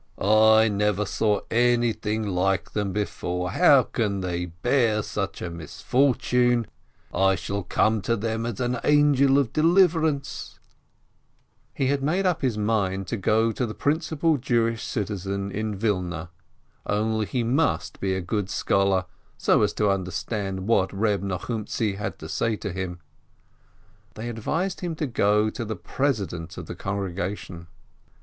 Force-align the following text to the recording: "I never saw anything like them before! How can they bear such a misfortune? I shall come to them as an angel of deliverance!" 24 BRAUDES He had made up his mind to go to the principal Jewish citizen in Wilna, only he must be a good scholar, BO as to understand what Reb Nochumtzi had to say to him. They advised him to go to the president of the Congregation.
"I 0.19 0.67
never 0.67 1.05
saw 1.05 1.41
anything 1.51 2.25
like 2.25 2.71
them 2.71 2.91
before! 2.91 3.51
How 3.51 3.83
can 3.83 4.21
they 4.21 4.47
bear 4.47 5.03
such 5.03 5.43
a 5.43 5.51
misfortune? 5.51 6.65
I 7.13 7.35
shall 7.35 7.61
come 7.61 8.01
to 8.01 8.15
them 8.15 8.47
as 8.47 8.59
an 8.59 8.79
angel 8.83 9.37
of 9.37 9.53
deliverance!" 9.53 10.57
24 11.75 11.75
BRAUDES 11.75 11.75
He 11.75 11.87
had 11.91 12.01
made 12.01 12.25
up 12.25 12.41
his 12.41 12.57
mind 12.57 13.05
to 13.09 13.15
go 13.17 13.51
to 13.51 13.63
the 13.63 13.75
principal 13.75 14.37
Jewish 14.37 14.81
citizen 14.83 15.51
in 15.51 15.77
Wilna, 15.77 16.31
only 16.87 17.27
he 17.27 17.43
must 17.43 17.99
be 17.99 18.15
a 18.15 18.21
good 18.21 18.49
scholar, 18.49 19.05
BO 19.45 19.61
as 19.61 19.71
to 19.73 19.91
understand 19.91 20.65
what 20.67 20.91
Reb 20.91 21.21
Nochumtzi 21.21 21.93
had 21.97 22.17
to 22.17 22.27
say 22.27 22.55
to 22.55 22.73
him. 22.73 22.97
They 24.15 24.29
advised 24.29 24.79
him 24.79 24.95
to 24.95 25.05
go 25.05 25.51
to 25.51 25.63
the 25.63 25.75
president 25.75 26.57
of 26.57 26.65
the 26.65 26.73
Congregation. 26.73 27.67